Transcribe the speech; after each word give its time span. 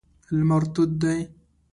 لمر 0.37 0.63
تود 0.73 0.91
دی. 1.01 1.19